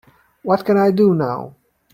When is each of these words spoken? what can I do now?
what 0.41 0.65
can 0.65 0.77
I 0.77 0.89
do 0.89 1.13
now? 1.13 1.55